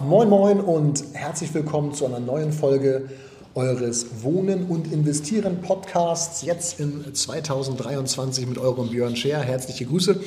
Moin 0.00 0.28
Moin 0.28 0.60
und 0.60 1.02
herzlich 1.12 1.52
willkommen 1.54 1.92
zu 1.92 2.06
einer 2.06 2.20
neuen 2.20 2.52
Folge 2.52 3.08
eures 3.56 4.22
Wohnen 4.22 4.66
und 4.66 4.92
Investieren 4.92 5.60
Podcasts. 5.60 6.42
Jetzt 6.42 6.78
in 6.78 7.12
2023 7.12 8.46
mit 8.46 8.58
eurem 8.58 8.90
Björn 8.90 9.16
Scher. 9.16 9.40
Herzliche 9.40 9.86
Grüße 9.86 10.20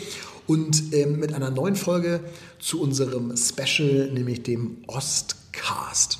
und 0.45 0.93
ähm, 0.93 1.19
mit 1.19 1.33
einer 1.33 1.51
neuen 1.51 1.77
Folge 1.77 2.19
zu 2.59 2.81
unserem 2.81 3.37
Special, 3.37 4.11
nämlich 4.11 4.43
dem 4.43 4.83
Ostcast. 4.87 6.19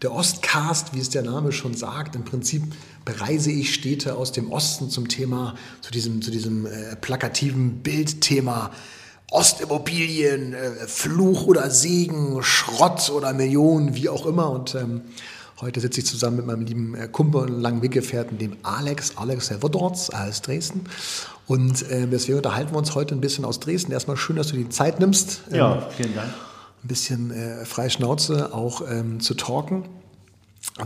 Der 0.00 0.14
Ostcast, 0.14 0.94
wie 0.94 1.00
es 1.00 1.10
der 1.10 1.22
Name 1.22 1.52
schon 1.52 1.74
sagt, 1.74 2.16
im 2.16 2.24
Prinzip 2.24 2.62
bereise 3.04 3.52
ich 3.52 3.74
Städte 3.74 4.16
aus 4.16 4.32
dem 4.32 4.50
Osten 4.50 4.88
zum 4.88 5.08
Thema, 5.08 5.56
zu 5.82 5.92
diesem, 5.92 6.22
zu 6.22 6.30
diesem 6.30 6.64
äh, 6.64 6.96
plakativen 6.96 7.82
Bildthema 7.82 8.70
Ostimmobilien, 9.32 10.52
äh, 10.52 10.86
Fluch 10.86 11.46
oder 11.46 11.70
Segen, 11.70 12.42
Schrott 12.42 13.10
oder 13.10 13.32
Millionen, 13.32 13.94
wie 13.94 14.08
auch 14.10 14.26
immer. 14.26 14.50
Und 14.50 14.74
ähm, 14.74 15.00
heute 15.60 15.80
sitze 15.80 16.00
ich 16.00 16.06
zusammen 16.06 16.36
mit 16.36 16.46
meinem 16.46 16.66
lieben 16.66 16.94
äh, 16.94 17.08
Kumpel 17.08 17.42
und 17.42 17.60
langen 17.60 17.82
Weggefährten, 17.82 18.36
dem 18.36 18.58
Alex, 18.62 19.16
Alex 19.16 19.50
Hervodorz 19.50 20.10
aus 20.10 20.42
Dresden. 20.42 20.84
Und 21.46 21.82
äh, 21.90 22.06
deswegen 22.06 22.36
unterhalten 22.36 22.72
wir 22.72 22.78
uns 22.78 22.94
heute 22.94 23.14
ein 23.14 23.22
bisschen 23.22 23.46
aus 23.46 23.58
Dresden. 23.58 23.92
Erstmal 23.92 24.18
schön, 24.18 24.36
dass 24.36 24.48
du 24.48 24.56
die 24.56 24.68
Zeit 24.68 25.00
nimmst. 25.00 25.42
Ähm, 25.50 25.56
ja, 25.56 25.88
vielen 25.96 26.14
Dank. 26.14 26.28
Ein 26.84 26.88
bisschen 26.88 27.30
äh, 27.30 27.64
freie 27.64 27.88
Schnauze 27.88 28.52
auch 28.52 28.82
ähm, 28.86 29.20
zu 29.20 29.34
talken. 29.34 29.84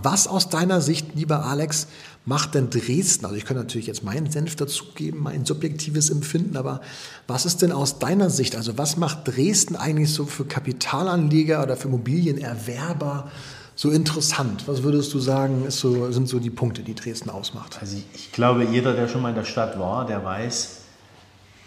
Was 0.02 0.26
aus 0.26 0.48
deiner 0.48 0.80
Sicht, 0.80 1.14
lieber 1.14 1.44
Alex, 1.44 1.86
macht 2.24 2.54
denn 2.54 2.70
Dresden? 2.70 3.26
Also 3.26 3.36
ich 3.36 3.44
kann 3.44 3.56
natürlich 3.56 3.86
jetzt 3.86 4.02
meinen 4.02 4.30
Senf 4.30 4.56
dazugeben, 4.56 5.20
mein 5.20 5.44
subjektives 5.44 6.10
Empfinden, 6.10 6.56
aber 6.56 6.80
was 7.26 7.44
ist 7.44 7.62
denn 7.62 7.72
aus 7.72 7.98
deiner 7.98 8.30
Sicht, 8.30 8.56
also 8.56 8.78
was 8.78 8.96
macht 8.96 9.28
Dresden 9.28 9.76
eigentlich 9.76 10.12
so 10.12 10.24
für 10.24 10.46
Kapitalanleger 10.46 11.62
oder 11.62 11.76
für 11.76 11.88
Immobilienerwerber 11.88 13.30
so 13.74 13.90
interessant? 13.90 14.66
Was 14.66 14.82
würdest 14.82 15.12
du 15.12 15.20
sagen, 15.20 15.70
so, 15.70 16.10
sind 16.10 16.26
so 16.26 16.40
die 16.40 16.50
Punkte, 16.50 16.82
die 16.82 16.94
Dresden 16.94 17.28
ausmacht? 17.28 17.78
Also 17.80 17.98
ich 18.14 18.32
glaube, 18.32 18.64
jeder, 18.64 18.94
der 18.94 19.08
schon 19.08 19.20
mal 19.20 19.28
in 19.28 19.36
der 19.36 19.44
Stadt 19.44 19.78
war, 19.78 20.06
der 20.06 20.24
weiß, 20.24 20.78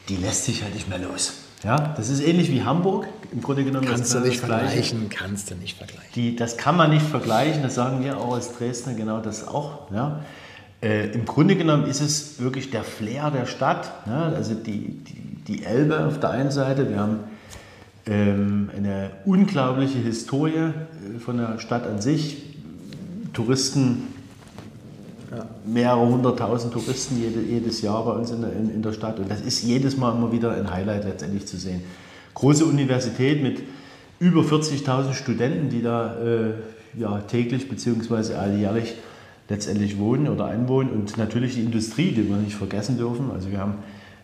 die 0.09 0.17
lässt 0.17 0.45
sich 0.45 0.63
halt 0.63 0.73
nicht 0.73 0.89
mehr 0.89 0.97
los. 0.97 1.33
Ja, 1.63 1.93
das 1.97 2.09
ist 2.09 2.21
ähnlich 2.21 2.51
wie 2.51 2.63
Hamburg. 2.63 3.07
Im 3.31 3.41
Grunde 3.41 3.63
genommen 3.63 3.85
kannst 3.85 4.13
du 4.13 4.19
nicht 4.19 4.39
vergleichen. 4.39 5.09
Kannst 5.09 5.51
du 5.51 5.55
nicht 5.55 5.77
vergleichen. 5.77 6.09
Die, 6.15 6.35
das 6.35 6.57
kann 6.57 6.77
man 6.77 6.89
nicht 6.89 7.05
vergleichen. 7.05 7.61
Das 7.63 7.75
sagen 7.75 8.03
wir 8.03 8.17
auch 8.17 8.33
als 8.33 8.57
Dresdner 8.57 8.93
genau 8.93 9.19
das 9.19 9.47
auch. 9.47 9.91
Ja. 9.91 10.21
Äh, 10.81 11.09
Im 11.11 11.25
Grunde 11.25 11.57
genommen 11.57 11.85
ist 11.85 11.99
es 11.99 12.39
wirklich 12.39 12.71
der 12.71 12.83
Flair 12.83 13.29
der 13.31 13.45
Stadt. 13.45 13.91
Ja. 14.05 14.29
Also 14.29 14.53
die, 14.53 15.03
die, 15.03 15.43
die, 15.47 15.65
Elbe 15.65 16.05
auf 16.05 16.19
der 16.19 16.29
einen 16.29 16.51
Seite. 16.51 16.89
Wir 16.89 16.99
haben 16.99 17.19
ähm, 18.05 18.69
eine 18.75 19.11
unglaubliche 19.25 19.99
Historie 19.99 20.53
äh, 20.53 21.19
von 21.19 21.37
der 21.37 21.59
Stadt 21.59 21.85
an 21.85 21.99
sich. 21.99 22.45
Touristen 23.33 24.07
mehrere 25.65 26.07
hunderttausend 26.07 26.73
Touristen 26.73 27.19
jede, 27.21 27.41
jedes 27.41 27.81
Jahr 27.81 28.03
bei 28.03 28.11
uns 28.11 28.31
in 28.31 28.41
der, 28.41 28.51
in, 28.53 28.73
in 28.73 28.81
der 28.81 28.93
Stadt. 28.93 29.19
Und 29.19 29.29
das 29.29 29.41
ist 29.41 29.63
jedes 29.63 29.97
Mal 29.97 30.15
immer 30.15 30.31
wieder 30.31 30.51
ein 30.51 30.71
Highlight 30.71 31.05
letztendlich 31.05 31.45
zu 31.45 31.57
sehen. 31.57 31.81
Große 32.33 32.65
Universität 32.65 33.43
mit 33.43 33.61
über 34.19 34.41
40.000 34.41 35.13
Studenten, 35.13 35.69
die 35.69 35.81
da 35.81 36.15
äh, 36.15 36.53
ja, 36.97 37.19
täglich 37.21 37.69
bzw. 37.69 38.35
alljährlich 38.35 38.95
letztendlich 39.49 39.97
wohnen 39.97 40.27
oder 40.27 40.45
einwohnen. 40.45 40.91
Und 40.91 41.17
natürlich 41.17 41.55
die 41.55 41.63
Industrie, 41.63 42.11
die 42.11 42.27
wir 42.27 42.37
nicht 42.37 42.55
vergessen 42.55 42.97
dürfen. 42.97 43.31
Also 43.31 43.51
wir 43.51 43.59
haben 43.59 43.75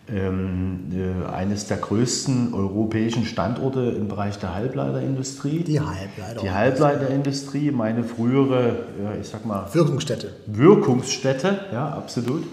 eines 0.08 1.66
der 1.66 1.78
größten 1.78 2.54
europäischen 2.54 3.26
Standorte 3.26 3.80
im 3.82 4.08
Bereich 4.08 4.38
der 4.38 4.54
Halbleiterindustrie. 4.54 5.64
Die 5.64 5.80
Halbleiter. 5.80 6.42
Die 6.42 6.52
Halbleiterindustrie, 6.52 7.72
meine 7.72 8.04
frühere, 8.04 8.86
ich 9.20 9.28
sag 9.28 9.46
mal. 9.46 9.68
Wirkungsstätte. 9.74 10.36
Wirkungsstätte, 10.46 11.60
ja, 11.72 11.90
absolut. 11.90 12.44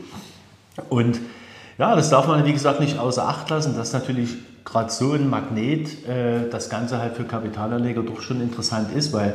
Und 0.88 1.20
ja, 1.78 1.94
das 1.94 2.10
darf 2.10 2.26
man, 2.26 2.44
wie 2.46 2.52
gesagt, 2.52 2.80
nicht 2.80 2.98
außer 2.98 3.28
Acht 3.28 3.50
lassen, 3.50 3.76
dass 3.76 3.92
natürlich 3.92 4.36
gerade 4.64 4.90
so 4.90 5.12
ein 5.12 5.28
Magnet 5.28 6.06
äh, 6.08 6.48
das 6.50 6.70
Ganze 6.70 6.98
halt 6.98 7.16
für 7.16 7.24
Kapitalanleger 7.24 8.02
doch 8.02 8.20
schon 8.20 8.40
interessant 8.40 8.94
ist, 8.94 9.12
weil 9.12 9.34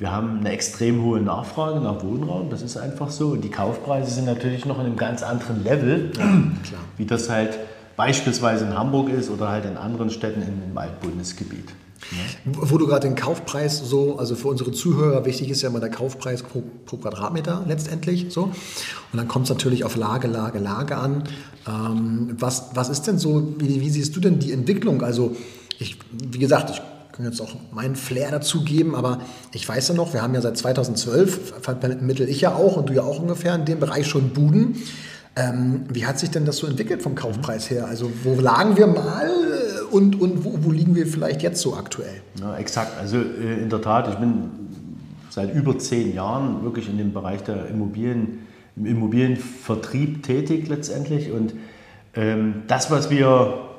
wir 0.00 0.10
haben 0.10 0.38
eine 0.38 0.50
extrem 0.50 1.02
hohe 1.02 1.20
Nachfrage 1.20 1.78
nach 1.78 2.02
Wohnraum, 2.02 2.48
das 2.48 2.62
ist 2.62 2.78
einfach 2.78 3.10
so. 3.10 3.28
Und 3.28 3.42
die 3.42 3.50
Kaufpreise 3.50 4.10
sind 4.10 4.24
natürlich 4.24 4.64
noch 4.64 4.78
in 4.80 4.86
einem 4.86 4.96
ganz 4.96 5.22
anderen 5.22 5.62
Level, 5.62 6.10
ja, 6.18 6.78
wie 6.96 7.04
das 7.04 7.28
halt 7.28 7.58
beispielsweise 7.96 8.64
in 8.64 8.76
Hamburg 8.76 9.10
ist 9.10 9.30
oder 9.30 9.50
halt 9.50 9.66
in 9.66 9.76
anderen 9.76 10.08
Städten 10.08 10.40
im 10.40 10.74
Waldbundesgebiet. 10.74 11.68
Ja. 12.12 12.52
Wo 12.62 12.78
du 12.78 12.86
gerade 12.86 13.06
den 13.06 13.14
Kaufpreis 13.14 13.78
so, 13.78 14.18
also 14.18 14.36
für 14.36 14.48
unsere 14.48 14.72
Zuhörer, 14.72 15.26
wichtig 15.26 15.50
ist 15.50 15.60
ja 15.60 15.68
immer 15.68 15.80
der 15.80 15.90
Kaufpreis 15.90 16.42
pro, 16.42 16.62
pro 16.86 16.96
Quadratmeter 16.96 17.64
letztendlich 17.68 18.28
so. 18.30 18.44
Und 18.44 18.54
dann 19.12 19.28
kommt 19.28 19.44
es 19.44 19.50
natürlich 19.50 19.84
auf 19.84 19.96
Lage, 19.96 20.28
Lage, 20.28 20.60
Lage 20.60 20.96
an. 20.96 21.24
Ähm, 21.68 22.36
was, 22.38 22.70
was 22.72 22.88
ist 22.88 23.02
denn 23.02 23.18
so, 23.18 23.52
wie, 23.58 23.82
wie 23.82 23.90
siehst 23.90 24.16
du 24.16 24.20
denn 24.20 24.38
die 24.38 24.52
Entwicklung? 24.52 25.02
Also 25.02 25.36
ich, 25.78 25.98
wie 26.10 26.38
gesagt, 26.38 26.70
ich 26.70 26.80
kann 27.20 27.30
jetzt 27.30 27.40
auch 27.40 27.54
meinen 27.72 27.96
Flair 27.96 28.30
dazugeben, 28.30 28.94
aber 28.94 29.20
ich 29.52 29.68
weiß 29.68 29.88
ja 29.88 29.94
noch, 29.94 30.12
wir 30.12 30.22
haben 30.22 30.34
ja 30.34 30.40
seit 30.40 30.56
2012, 30.56 31.54
vermittel 31.60 32.28
ich 32.28 32.40
ja 32.40 32.54
auch 32.54 32.76
und 32.76 32.88
du 32.88 32.94
ja 32.94 33.02
auch 33.02 33.20
ungefähr 33.20 33.54
in 33.54 33.64
dem 33.64 33.78
Bereich 33.78 34.06
schon 34.06 34.30
Buden. 34.30 34.76
Ähm, 35.36 35.84
wie 35.92 36.06
hat 36.06 36.18
sich 36.18 36.30
denn 36.30 36.44
das 36.44 36.56
so 36.56 36.66
entwickelt 36.66 37.02
vom 37.02 37.14
Kaufpreis 37.14 37.70
her? 37.70 37.86
Also 37.86 38.10
wo 38.24 38.40
lagen 38.40 38.76
wir 38.76 38.86
mal 38.86 39.30
und, 39.90 40.20
und 40.20 40.44
wo, 40.44 40.58
wo 40.62 40.72
liegen 40.72 40.94
wir 40.94 41.06
vielleicht 41.06 41.42
jetzt 41.42 41.60
so 41.60 41.74
aktuell? 41.74 42.22
Ja, 42.40 42.56
exakt. 42.56 42.98
Also 42.98 43.18
äh, 43.18 43.62
in 43.62 43.68
der 43.68 43.80
Tat, 43.80 44.08
ich 44.08 44.16
bin 44.16 44.50
seit 45.28 45.54
über 45.54 45.78
zehn 45.78 46.14
Jahren 46.14 46.64
wirklich 46.64 46.88
in 46.88 46.98
dem 46.98 47.12
Bereich 47.12 47.42
der 47.42 47.66
Immobilien, 47.68 48.46
im 48.76 48.86
Immobilienvertrieb 48.86 50.22
tätig 50.22 50.68
letztendlich 50.68 51.30
und 51.30 51.54
ähm, 52.14 52.62
das, 52.66 52.90
was 52.90 53.10
wir 53.10 53.69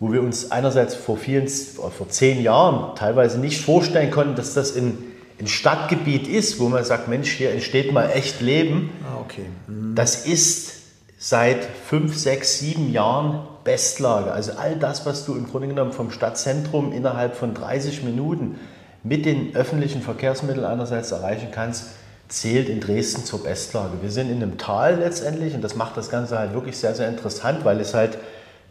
wo 0.00 0.12
wir 0.12 0.22
uns 0.22 0.50
einerseits 0.50 0.94
vor, 0.94 1.18
vielen, 1.18 1.46
vor 1.46 2.08
zehn 2.08 2.42
Jahren 2.42 2.96
teilweise 2.96 3.38
nicht 3.38 3.62
vorstellen 3.62 4.10
konnten, 4.10 4.34
dass 4.34 4.54
das 4.54 4.74
ein, 4.74 4.96
ein 5.38 5.46
Stadtgebiet 5.46 6.26
ist, 6.26 6.58
wo 6.58 6.68
man 6.68 6.84
sagt, 6.84 7.06
Mensch, 7.06 7.30
hier 7.30 7.52
entsteht 7.52 7.92
mal 7.92 8.10
echt 8.10 8.40
Leben. 8.40 8.90
Ah, 9.04 9.20
okay. 9.20 9.44
Mhm. 9.66 9.94
Das 9.94 10.26
ist 10.26 10.80
seit 11.18 11.68
fünf, 11.86 12.16
sechs, 12.16 12.58
sieben 12.58 12.90
Jahren 12.92 13.46
Bestlage. 13.62 14.32
Also 14.32 14.52
all 14.52 14.76
das, 14.76 15.04
was 15.04 15.26
du 15.26 15.34
im 15.34 15.46
Grunde 15.46 15.68
genommen 15.68 15.92
vom 15.92 16.10
Stadtzentrum 16.10 16.94
innerhalb 16.94 17.36
von 17.36 17.52
30 17.52 18.02
Minuten 18.02 18.58
mit 19.02 19.26
den 19.26 19.54
öffentlichen 19.54 20.00
Verkehrsmitteln 20.00 20.64
einerseits 20.64 21.12
erreichen 21.12 21.48
kannst, 21.52 21.90
zählt 22.28 22.70
in 22.70 22.80
Dresden 22.80 23.24
zur 23.24 23.42
Bestlage. 23.42 23.98
Wir 24.00 24.10
sind 24.10 24.30
in 24.30 24.42
einem 24.42 24.56
Tal 24.56 24.98
letztendlich 24.98 25.54
und 25.54 25.62
das 25.62 25.74
macht 25.74 25.96
das 25.98 26.08
Ganze 26.08 26.38
halt 26.38 26.54
wirklich 26.54 26.78
sehr, 26.78 26.94
sehr 26.94 27.08
interessant, 27.08 27.64
weil 27.66 27.80
es 27.80 27.92
halt 27.92 28.16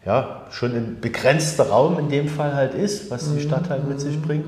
ja, 0.05 0.43
schon 0.51 0.71
ein 0.71 0.97
begrenzter 1.01 1.69
Raum 1.69 1.99
in 1.99 2.09
dem 2.09 2.27
Fall 2.27 2.53
halt 2.53 2.73
ist, 2.73 3.11
was 3.11 3.33
die 3.33 3.41
Stadt 3.41 3.69
halt 3.69 3.87
mit 3.87 3.99
sich 3.99 4.21
bringt. 4.21 4.45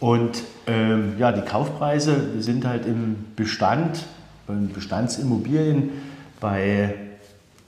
Und 0.00 0.42
ähm, 0.66 1.14
ja, 1.18 1.30
die 1.30 1.42
Kaufpreise 1.42 2.40
sind 2.40 2.66
halt 2.66 2.86
im 2.86 3.16
Bestand, 3.36 4.04
bei 4.46 4.54
Bestandsimmobilien 4.74 5.90
bei 6.40 6.94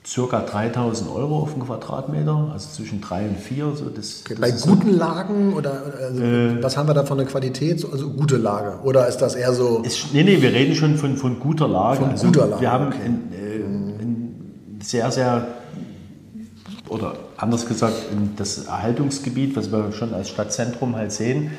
ca. 0.05 0.41
3000 0.41 1.11
Euro 1.11 1.39
auf 1.39 1.53
den 1.53 1.63
Quadratmeter, 1.63 2.51
also 2.53 2.69
zwischen 2.71 3.01
3 3.01 3.29
und 3.29 3.39
4. 3.39 3.73
So 3.77 3.85
das, 3.85 4.25
das 4.25 4.41
bei 4.41 4.51
guten 4.51 4.93
so. 4.93 4.99
Lagen 4.99 5.53
oder 5.53 5.83
also 6.01 6.23
äh, 6.23 6.63
was 6.63 6.77
haben 6.77 6.89
wir 6.89 6.95
da 6.95 7.05
von 7.05 7.19
der 7.19 7.27
Qualität? 7.27 7.87
Also 7.91 8.11
gute 8.11 8.37
Lage 8.37 8.81
oder 8.83 9.07
ist 9.07 9.19
das 9.19 9.37
eher 9.37 9.53
so? 9.53 9.83
Ist, 9.85 10.13
nee, 10.13 10.25
nee, 10.25 10.43
wir 10.43 10.53
reden 10.53 10.75
schon 10.75 10.97
von, 10.97 11.17
von 11.17 11.39
guter 11.39 11.69
Lage. 11.69 12.01
Von 12.01 12.11
also 12.11 12.27
guter 12.27 12.47
Lage. 12.47 12.61
Wir 12.61 12.73
haben 12.73 12.87
okay. 12.89 12.99
ein, 13.05 13.33
äh, 13.33 14.03
ein 14.03 14.81
sehr, 14.83 15.11
sehr 15.13 15.47
oder 16.93 17.17
anders 17.37 17.67
gesagt, 17.67 17.95
das 18.37 18.67
Erhaltungsgebiet, 18.67 19.57
was 19.57 19.73
wir 19.73 19.93
schon 19.93 20.15
als 20.15 20.29
Stadtzentrum 20.29 20.95
halt 20.95 21.13
sehen, 21.13 21.51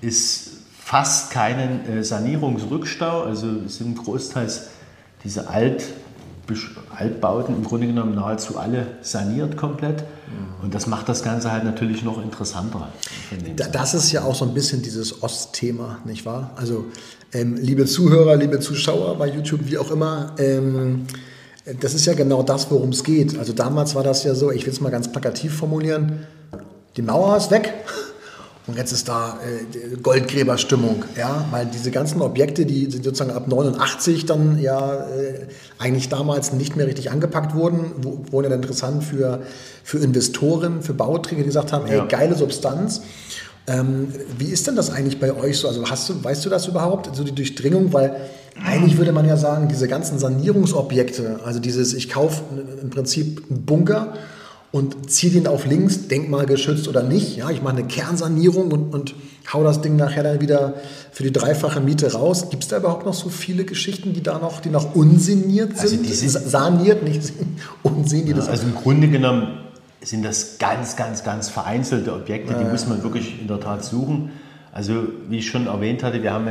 ist 0.00 0.50
fast 0.78 1.30
keinen 1.30 1.86
äh, 1.88 2.04
Sanierungsrückstau. 2.04 3.22
Also 3.22 3.46
es 3.66 3.78
sind 3.78 3.96
großteils 3.96 4.68
diese 5.22 5.48
Alt, 5.48 5.84
Altbauten 6.94 7.56
im 7.56 7.64
Grunde 7.64 7.86
genommen 7.86 8.14
nahezu 8.14 8.58
alle 8.58 8.86
saniert 9.00 9.56
komplett. 9.56 10.00
Mhm. 10.02 10.64
Und 10.64 10.74
das 10.74 10.86
macht 10.86 11.08
das 11.08 11.22
Ganze 11.22 11.50
halt 11.50 11.64
natürlich 11.64 12.04
noch 12.04 12.22
interessanter. 12.22 12.88
Das 13.72 13.94
ist 13.94 14.12
ja 14.12 14.24
auch 14.24 14.34
so 14.34 14.44
ein 14.44 14.52
bisschen 14.52 14.82
dieses 14.82 15.22
Ostthema, 15.22 15.98
nicht 16.04 16.26
wahr? 16.26 16.50
Also 16.56 16.86
Ähm, 17.34 17.56
liebe 17.56 17.84
Zuhörer, 17.84 18.36
liebe 18.36 18.60
Zuschauer 18.60 19.18
bei 19.18 19.26
YouTube, 19.26 19.62
wie 19.64 19.76
auch 19.76 19.90
immer, 19.90 20.36
ähm, 20.38 21.04
das 21.80 21.94
ist 21.94 22.04
ja 22.06 22.14
genau 22.14 22.42
das, 22.42 22.70
worum 22.70 22.90
es 22.90 23.04
geht. 23.04 23.38
Also 23.38 23.52
damals 23.52 23.94
war 23.94 24.02
das 24.02 24.24
ja 24.24 24.34
so, 24.34 24.50
ich 24.50 24.66
will 24.66 24.72
es 24.72 24.80
mal 24.80 24.90
ganz 24.90 25.10
plakativ 25.10 25.56
formulieren, 25.56 26.26
die 26.96 27.02
Mauer 27.02 27.36
ist 27.36 27.50
weg 27.50 27.72
und 28.66 28.76
jetzt 28.76 28.92
ist 28.92 29.08
da 29.08 29.38
äh, 29.42 29.96
Goldgräberstimmung, 29.96 31.04
ja, 31.16 31.46
weil 31.50 31.66
diese 31.66 31.90
ganzen 31.90 32.20
Objekte, 32.20 32.66
die 32.66 32.90
sozusagen 32.90 33.30
ab 33.30 33.48
89 33.48 34.26
dann 34.26 34.58
ja 34.58 35.06
äh, 35.06 35.46
eigentlich 35.78 36.08
damals 36.10 36.52
nicht 36.52 36.76
mehr 36.76 36.86
richtig 36.86 37.10
angepackt 37.10 37.54
wurden, 37.54 37.92
wurden 38.30 38.50
ja 38.50 38.54
interessant 38.54 39.02
für, 39.02 39.40
für 39.82 39.98
Investoren, 39.98 40.82
für 40.82 40.94
Bauträger, 40.94 41.40
die 41.40 41.46
gesagt 41.46 41.72
haben, 41.72 41.86
ja. 41.86 42.02
ey, 42.02 42.08
geile 42.08 42.36
Substanz. 42.36 43.00
Ähm, 43.66 44.12
wie 44.36 44.48
ist 44.48 44.66
denn 44.66 44.76
das 44.76 44.90
eigentlich 44.90 45.18
bei 45.18 45.34
euch 45.34 45.56
so? 45.56 45.68
Also 45.68 45.88
hast 45.88 46.10
du, 46.10 46.22
weißt 46.22 46.44
du 46.44 46.50
das 46.50 46.68
überhaupt, 46.68 47.16
so 47.16 47.24
die 47.24 47.34
Durchdringung? 47.34 47.94
Weil 47.94 48.28
eigentlich 48.62 48.98
würde 48.98 49.12
man 49.12 49.26
ja 49.26 49.36
sagen, 49.36 49.68
diese 49.68 49.88
ganzen 49.88 50.18
Sanierungsobjekte, 50.18 51.40
also 51.44 51.58
dieses, 51.58 51.94
ich 51.94 52.08
kaufe 52.08 52.42
im 52.82 52.90
Prinzip 52.90 53.42
einen 53.50 53.64
Bunker 53.64 54.14
und 54.70 55.10
ziehe 55.10 55.32
den 55.32 55.46
auf 55.46 55.66
links, 55.66 56.08
denkmalgeschützt 56.08 56.88
oder 56.88 57.02
nicht. 57.02 57.36
Ja, 57.36 57.50
ich 57.50 57.62
mache 57.62 57.76
eine 57.76 57.86
Kernsanierung 57.86 58.72
und, 58.72 58.92
und 58.92 59.14
hau 59.52 59.62
das 59.62 59.82
Ding 59.82 59.96
nachher 59.96 60.22
dann 60.22 60.40
wieder 60.40 60.74
für 61.12 61.22
die 61.22 61.32
dreifache 61.32 61.80
Miete 61.80 62.12
raus. 62.12 62.50
Gibt 62.50 62.64
es 62.64 62.68
da 62.68 62.78
überhaupt 62.78 63.06
noch 63.06 63.14
so 63.14 63.28
viele 63.28 63.64
Geschichten, 63.64 64.14
die 64.14 64.22
da 64.22 64.38
noch, 64.38 64.60
die 64.60 64.70
noch 64.70 64.94
unsaniert 64.94 65.72
also 65.72 65.88
sind? 65.88 66.06
Also 66.06 66.28
sind 66.28 66.50
Saniert, 66.50 67.02
nicht 67.02 67.20
unsaniert. 67.82 68.38
Ja, 68.38 68.44
also 68.44 68.66
im 68.66 68.74
Grunde 68.74 69.08
genommen 69.08 69.60
sind 70.02 70.24
das 70.24 70.58
ganz, 70.58 70.96
ganz, 70.96 71.24
ganz 71.24 71.48
vereinzelte 71.48 72.12
Objekte, 72.12 72.54
die 72.54 72.64
ja. 72.64 72.68
muss 72.68 72.86
man 72.86 73.02
wirklich 73.02 73.40
in 73.40 73.48
der 73.48 73.60
Tat 73.60 73.84
suchen. 73.84 74.30
Also 74.72 75.04
wie 75.28 75.38
ich 75.38 75.46
schon 75.46 75.66
erwähnt 75.66 76.02
hatte, 76.02 76.22
wir 76.22 76.32
haben 76.32 76.46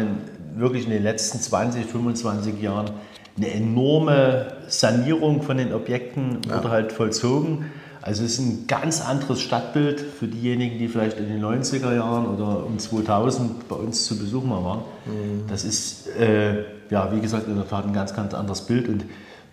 wirklich 0.56 0.86
in 0.86 0.92
den 0.92 1.04
letzten 1.04 1.40
20, 1.40 1.86
25 1.86 2.62
Jahren 2.62 2.92
eine 3.38 3.52
enorme 3.52 4.58
Sanierung 4.68 5.42
von 5.42 5.58
den 5.58 5.74
Objekten 5.74 6.40
ja. 6.48 6.58
wurde 6.58 6.70
halt 6.70 6.92
vollzogen. 6.92 7.66
Also 8.02 8.26
es 8.26 8.34
ist 8.34 8.40
ein 8.40 8.68
ganz 8.68 9.02
anderes 9.02 9.40
Stadtbild 9.40 10.02
für 10.02 10.28
diejenigen, 10.28 10.78
die 10.78 10.90
vielleicht 10.90 11.20
in 11.20 11.30
den 11.30 11.42
90er 11.42 11.96
Jahren 11.96 12.28
oder 12.28 12.66
um 12.66 12.78
2000 12.78 13.70
bei 13.70 13.76
uns 13.78 14.06
zu 14.06 14.20
Besuch 14.20 14.44
mal 14.44 14.62
waren. 14.64 14.80
Mhm. 15.06 15.48
Das 15.48 15.64
ist, 15.64 16.10
äh, 16.20 16.64
ja, 16.90 17.10
wie 17.14 17.22
gesagt, 17.22 17.48
in 17.48 17.56
der 17.56 17.68
Tat 17.68 17.86
ein 17.86 17.94
ganz, 17.94 18.14
ganz 18.14 18.34
anderes 18.34 18.62
Bild. 18.62 18.90
Und 18.90 19.06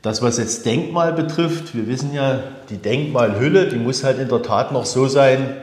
das, 0.02 0.20
was 0.20 0.36
jetzt 0.38 0.66
Denkmal 0.66 1.12
betrifft, 1.12 1.76
wir 1.76 1.86
wissen 1.86 2.12
ja, 2.12 2.40
die 2.70 2.78
Denkmalhülle, 2.78 3.68
die 3.68 3.76
muss 3.76 4.02
halt 4.02 4.18
in 4.18 4.28
der 4.28 4.42
Tat 4.42 4.72
noch 4.72 4.84
so 4.84 5.06
sein, 5.06 5.56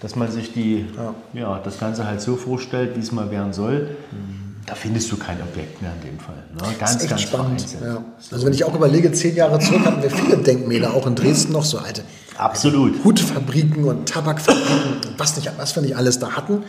dass 0.00 0.16
man 0.16 0.28
sich 0.30 0.52
die, 0.52 0.86
ja. 0.96 1.14
ja 1.40 1.60
das 1.62 1.78
Ganze 1.78 2.04
halt 2.04 2.20
so 2.20 2.34
vorstellt, 2.34 2.96
wie 2.96 3.00
es 3.00 3.12
mal 3.12 3.30
werden 3.30 3.52
soll. 3.52 3.96
Mhm. 4.10 4.43
Da 4.66 4.74
findest 4.74 5.12
du 5.12 5.16
kein 5.16 5.36
Objekt 5.42 5.82
mehr 5.82 5.92
in 6.00 6.10
dem 6.10 6.18
Fall. 6.18 6.36
Ne? 6.54 6.74
Ganz, 6.78 6.78
das 6.78 6.90
ist 6.96 7.00
echt 7.02 7.10
ganz 7.10 7.22
spannend. 7.22 7.66
Ja. 7.82 8.02
Also 8.30 8.46
wenn 8.46 8.52
ich 8.52 8.64
auch 8.64 8.74
überlege, 8.74 9.12
zehn 9.12 9.36
Jahre 9.36 9.58
zurück 9.58 9.84
hatten 9.84 10.02
wir 10.02 10.10
viele 10.10 10.38
Denkmäler, 10.38 10.94
auch 10.94 11.06
in 11.06 11.14
Dresden 11.14 11.52
noch 11.52 11.64
so 11.64 11.78
alte. 11.78 12.02
Absolut. 12.38 13.04
Hutfabriken 13.04 13.84
und 13.84 14.08
Tabakfabriken, 14.08 15.14
was, 15.18 15.36
nicht, 15.36 15.50
was 15.56 15.76
wir 15.76 15.82
nicht 15.82 15.96
alles 15.96 16.18
da 16.18 16.32
hatten. 16.32 16.64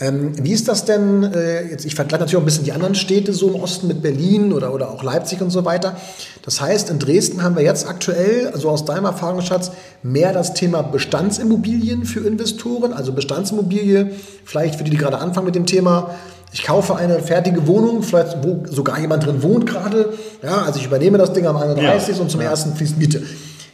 Ähm, 0.00 0.32
wie 0.44 0.52
ist 0.52 0.68
das 0.68 0.84
denn, 0.84 1.24
äh, 1.24 1.70
jetzt, 1.70 1.84
ich 1.84 1.96
vergleiche 1.96 2.20
natürlich 2.20 2.36
auch 2.36 2.42
ein 2.42 2.44
bisschen 2.44 2.64
die 2.64 2.72
anderen 2.72 2.94
Städte 2.94 3.32
so 3.32 3.48
im 3.48 3.56
Osten 3.56 3.88
mit 3.88 4.00
Berlin 4.00 4.52
oder, 4.52 4.72
oder 4.72 4.90
auch 4.90 5.02
Leipzig 5.02 5.40
und 5.40 5.50
so 5.50 5.64
weiter. 5.64 5.96
Das 6.42 6.60
heißt, 6.60 6.88
in 6.90 7.00
Dresden 7.00 7.42
haben 7.42 7.56
wir 7.56 7.64
jetzt 7.64 7.86
aktuell, 7.86 8.48
also 8.54 8.70
aus 8.70 8.84
deinem 8.84 9.06
Erfahrungsschatz, 9.06 9.72
mehr 10.04 10.32
das 10.32 10.54
Thema 10.54 10.82
Bestandsimmobilien 10.82 12.04
für 12.04 12.20
Investoren, 12.20 12.92
also 12.92 13.12
Bestandsimmobilie, 13.12 14.12
vielleicht 14.44 14.76
für 14.76 14.84
die, 14.84 14.92
die 14.92 14.96
gerade 14.96 15.18
anfangen 15.18 15.46
mit 15.46 15.56
dem 15.56 15.66
Thema, 15.66 16.14
ich 16.52 16.62
kaufe 16.62 16.96
eine 16.96 17.20
fertige 17.20 17.66
Wohnung, 17.66 18.02
vielleicht 18.02 18.38
wo 18.42 18.64
sogar 18.66 18.98
jemand 18.98 19.26
drin 19.26 19.42
wohnt 19.42 19.66
gerade, 19.66 20.14
ja, 20.42 20.62
also 20.62 20.78
ich 20.78 20.86
übernehme 20.86 21.18
das 21.18 21.32
Ding 21.32 21.46
am 21.46 21.56
31. 21.56 22.16
Ja. 22.16 22.22
und 22.22 22.30
zum 22.30 22.40
ja. 22.40 22.50
ersten 22.50 22.74
fließt 22.74 22.98
Miete. 22.98 23.22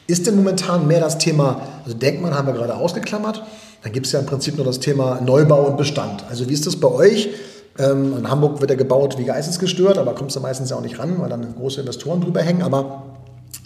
Ist 0.06 0.26
denn 0.26 0.36
momentan 0.36 0.86
mehr 0.86 1.00
das 1.00 1.18
Thema, 1.18 1.60
also 1.84 1.96
Denkmal 1.96 2.34
haben 2.34 2.46
wir 2.46 2.54
gerade 2.54 2.74
ausgeklammert, 2.74 3.42
dann 3.82 3.92
gibt 3.92 4.06
es 4.06 4.12
ja 4.12 4.20
im 4.20 4.26
Prinzip 4.26 4.56
nur 4.56 4.66
das 4.66 4.80
Thema 4.80 5.20
Neubau 5.20 5.62
und 5.66 5.76
Bestand. 5.76 6.24
Also 6.28 6.48
wie 6.48 6.52
ist 6.52 6.66
das 6.66 6.76
bei 6.76 6.88
euch? 6.88 7.30
Ähm, 7.78 8.16
in 8.18 8.30
Hamburg 8.30 8.60
wird 8.60 8.70
ja 8.70 8.76
gebaut 8.76 9.18
wie 9.18 9.24
geistesgestört, 9.24 9.98
aber 9.98 10.14
kommst 10.14 10.36
du 10.36 10.40
meistens 10.40 10.70
ja 10.70 10.76
auch 10.76 10.82
nicht 10.82 10.98
ran, 10.98 11.16
weil 11.18 11.28
dann 11.28 11.54
große 11.54 11.80
Investoren 11.80 12.20
drüber 12.20 12.40
hängen. 12.40 12.62
Aber 12.62 13.02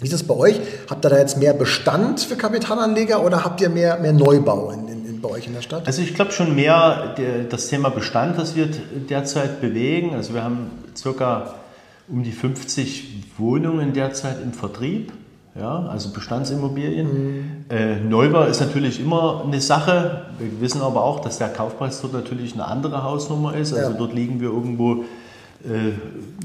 wie 0.01 0.05
ist 0.05 0.13
das 0.13 0.23
bei 0.23 0.35
euch? 0.35 0.61
Habt 0.89 1.05
ihr 1.05 1.11
da 1.11 1.19
jetzt 1.19 1.39
mehr 1.39 1.53
Bestand 1.53 2.21
für 2.21 2.37
Kapitalanleger 2.37 3.25
oder 3.25 3.45
habt 3.45 3.61
ihr 3.61 3.69
mehr, 3.69 3.99
mehr 3.99 4.13
Neubau 4.13 4.71
in, 4.71 4.88
in, 5.19 5.23
bei 5.23 5.29
euch 5.29 5.47
in 5.47 5.55
der 5.55 5.63
Stadt? 5.63 5.87
Also 5.87 6.03
ich 6.03 6.15
glaube 6.15 6.33
schon 6.33 6.55
mehr 6.55 7.15
der, 7.17 7.45
das 7.45 7.69
Thema 7.69 7.91
Bestand, 7.91 8.39
das 8.39 8.57
wird 8.57 8.79
derzeit 9.11 9.61
bewegen. 9.61 10.15
Also 10.15 10.35
wir 10.35 10.43
haben 10.43 10.71
circa 10.97 11.55
um 12.09 12.23
die 12.23 12.33
50 12.33 13.39
Wohnungen 13.39 13.93
derzeit 13.93 14.43
im 14.43 14.53
Vertrieb 14.53 15.13
ja, 15.59 15.87
also 15.87 16.11
Bestandsimmobilien. 16.11 17.07
Mhm. 17.09 17.65
Äh, 17.69 17.97
Neubau 18.01 18.45
ist 18.45 18.61
natürlich 18.61 19.01
immer 19.01 19.43
eine 19.45 19.61
Sache. 19.61 20.27
Wir 20.39 20.61
wissen 20.61 20.81
aber 20.83 21.03
auch, 21.03 21.21
dass 21.21 21.39
der 21.39 21.49
Kaufpreis 21.49 22.01
dort 22.01 22.13
natürlich 22.13 22.55
eine 22.55 22.67
andere 22.67 23.03
Hausnummer 23.03 23.55
ist. 23.55 23.73
Also 23.73 23.91
ja. 23.91 23.97
dort 23.97 24.15
liegen 24.15 24.41
wir 24.41 24.51
irgendwo 24.51 25.05
äh, 25.65 25.93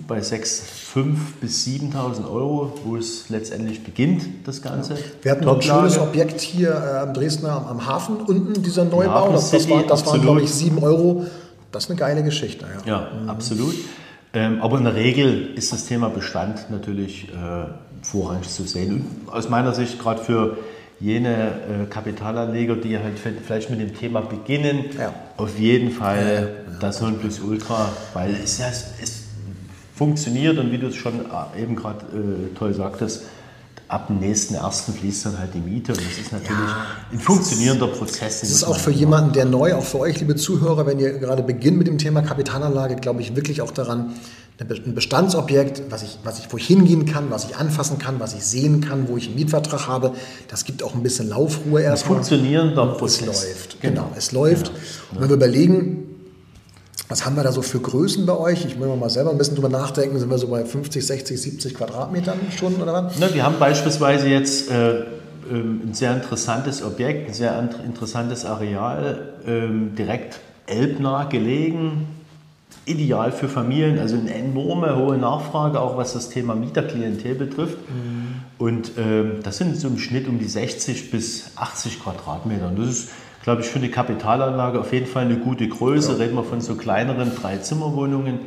bei 0.08 0.20
6.500 0.20 1.16
bis 1.40 1.68
7.000 1.68 2.30
Euro, 2.32 2.74
wo 2.84 2.96
es 2.98 3.30
letztendlich 3.30 3.84
beginnt, 3.84 4.24
das 4.46 4.62
Ganze. 4.62 4.98
Wir 5.22 5.32
hatten 5.32 5.46
noch 5.46 5.56
ein 5.56 5.62
schönes 5.62 6.00
Objekt 6.00 6.42
hier 6.42 6.70
äh, 6.72 6.98
am 7.00 7.14
Dresdner 7.14 7.52
am, 7.52 7.68
am, 7.68 7.86
Hafen 7.86 8.18
unten, 8.18 8.64
dieser 8.64 8.86
Neubau. 8.86 9.32
Das, 9.32 9.52
das, 9.52 9.70
war, 9.70 9.84
das 9.84 10.06
waren, 10.08 10.22
glaube 10.22 10.42
ich, 10.42 10.52
7 10.52 10.80
Euro. 10.80 11.28
Das 11.72 11.86
ist 11.86 11.92
eine 11.92 12.00
geile 12.00 12.24
Geschichte. 12.24 12.66
Ja, 12.86 12.92
ja 12.92 13.22
mhm. 13.22 13.30
absolut. 13.30 13.76
Ähm, 14.34 14.62
aber 14.62 14.80
in 14.80 14.84
der 14.84 14.96
Regel 14.96 15.54
ist 15.56 15.72
das 15.72 15.86
Thema 15.86 16.10
Bestand 16.10 16.72
natürlich 16.72 17.30
äh, 17.30 17.66
vorrangig 18.02 18.50
zu 18.50 18.64
sehen. 18.64 19.06
Und 19.28 19.34
aus 19.34 19.48
meiner 19.50 19.74
Sicht 19.74 20.00
gerade 20.00 20.24
für 20.24 20.58
jene 21.00 21.84
äh, 21.84 21.86
Kapitalanleger, 21.90 22.76
die 22.76 22.98
halt 22.98 23.20
vielleicht 23.20 23.70
mit 23.70 23.80
dem 23.80 23.98
Thema 23.98 24.22
beginnen, 24.22 24.86
ja. 24.98 25.14
auf 25.38 25.58
jeden 25.60 25.92
Fall 25.92 26.56
ja, 26.66 26.78
das 26.80 27.02
Nonplusultra, 27.02 27.90
weil 28.14 28.36
es, 28.44 28.58
ja, 28.60 28.68
es 28.68 29.24
funktioniert 29.96 30.58
und 30.58 30.72
wie 30.72 30.78
du 30.78 30.88
es 30.88 30.96
schon 30.96 31.20
äh, 31.20 31.62
eben 31.62 31.76
gerade 31.76 32.06
äh, 32.06 32.56
toll 32.56 32.74
sagtest, 32.74 33.24
ab 33.88 34.08
dem 34.08 34.20
nächsten 34.20 34.56
ersten 34.56 34.94
fließt 34.94 35.28
dann 35.28 35.40
halt 35.40 35.54
die 35.54 35.60
Miete 35.60 35.92
und 35.92 36.02
das 36.02 36.18
ist 36.18 36.32
natürlich 36.32 36.70
ja, 36.70 36.86
ein 37.12 37.20
funktionierender 37.20 37.88
Prozess. 37.88 38.42
Das 38.42 38.50
ist 38.50 38.64
auch 38.64 38.78
für 38.78 38.92
jemanden, 38.92 39.34
der 39.34 39.46
neu, 39.46 39.76
auch 39.76 39.84
für 39.84 40.00
euch, 40.00 40.20
liebe 40.20 40.36
Zuhörer, 40.36 40.86
wenn 40.86 41.00
ihr 41.00 41.20
gerade 41.20 41.44
beginnt 41.44 41.78
mit 41.78 41.88
dem 41.88 41.98
Thema 42.00 42.22
Kapitalanlage, 42.22 42.96
glaube 42.96 43.22
ich 43.22 43.36
wirklich 43.36 43.62
auch 43.62 43.72
daran, 43.72 44.14
ein 44.60 44.94
Bestandsobjekt, 44.94 45.84
was 45.90 46.04
ich, 46.04 46.20
was 46.24 46.40
ich, 46.40 46.52
wo 46.52 46.58
ich 46.58 46.68
hingehen 46.68 47.06
kann, 47.06 47.32
was 47.32 47.46
ich 47.46 47.56
anfassen 47.56 47.98
kann, 47.98 48.20
was 48.20 48.34
ich 48.34 48.44
sehen 48.44 48.82
kann, 48.82 49.08
wo 49.08 49.18
ich 49.18 49.28
einen 49.28 49.36
Mietvertrag 49.36 49.88
habe. 49.88 50.14
Das 50.48 50.64
gibt 50.64 50.84
auch 50.84 50.94
ein 50.94 51.02
bisschen 51.02 51.30
Laufruhe 51.30 51.82
erstmal. 51.82 52.18
Funktionierender 52.18 52.86
Prozess. 52.94 53.22
Es 53.22 53.26
läuft, 53.26 53.82
genau, 53.82 54.02
genau 54.04 54.12
es 54.16 54.32
läuft. 54.32 54.66
Genau. 54.66 54.78
Und 55.12 55.22
wenn 55.22 55.30
wir 55.30 55.36
überlegen, 55.36 56.04
was 57.10 57.26
haben 57.26 57.36
wir 57.36 57.44
da 57.44 57.52
so 57.52 57.62
für 57.62 57.80
Größen 57.80 58.26
bei 58.26 58.38
euch? 58.38 58.66
Ich 58.66 58.78
muss 58.78 58.88
mal 59.00 59.10
selber 59.10 59.32
ein 59.32 59.38
bisschen 59.38 59.56
drüber 59.56 59.70
nachdenken. 59.70 60.20
Sind 60.20 60.30
wir 60.30 60.38
so 60.38 60.48
bei 60.48 60.64
50, 60.64 61.06
60, 61.06 61.42
70 61.42 61.74
Quadratmetern 61.74 62.40
schon 62.58 62.76
oder 62.76 62.94
was? 62.94 63.16
Na, 63.20 63.34
wir 63.34 63.44
haben 63.44 63.58
beispielsweise 63.60 64.28
jetzt 64.28 64.70
äh, 64.70 65.00
ähm, 65.52 65.82
ein 65.88 65.94
sehr 65.94 66.16
interessantes 66.16 66.84
Objekt, 66.84 67.28
ein 67.28 67.34
sehr 67.34 67.70
interessantes 67.86 68.46
Areal, 68.46 69.34
äh, 69.46 69.96
direkt 69.98 70.40
elbnah 70.68 71.26
gelegen 71.26 72.08
ideal 72.86 73.32
für 73.32 73.48
Familien, 73.48 74.00
also 74.00 74.18
eine 74.18 74.34
enorme 74.34 74.96
hohe 74.96 75.18
Nachfrage, 75.18 75.80
auch 75.80 75.98
was 75.98 76.14
das 76.14 76.30
Thema 76.30 76.56
Mieterklientel 76.56 77.36
betrifft. 77.36 77.78
Mhm. 77.90 78.42
Und 78.58 78.92
ähm, 78.98 79.40
das 79.44 79.58
sind 79.58 79.76
so 79.78 79.88
im 79.88 79.98
Schnitt 79.98 80.28
um 80.28 80.40
die 80.40 80.48
60 80.48 81.12
bis 81.12 81.52
80 81.56 82.04
Quadratmeter. 82.04 82.68
Und 82.68 82.80
das 82.80 82.90
ist, 82.90 83.10
glaube 83.44 83.62
ich, 83.62 83.68
für 83.68 83.80
eine 83.80 83.90
Kapitalanlage 83.90 84.80
auf 84.80 84.94
jeden 84.94 85.08
Fall 85.08 85.26
eine 85.26 85.38
gute 85.38 85.68
Größe. 85.68 86.14
Ja. 86.14 86.18
Reden 86.18 86.36
wir 86.36 86.44
von 86.44 86.62
so 86.62 86.76
kleineren 86.76 87.32
Drei-Zimmer-Wohnungen 87.36 88.40